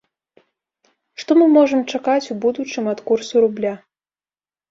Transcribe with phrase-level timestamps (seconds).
[1.23, 3.73] Што мы можам чакаць у будучым ад курсу рубля?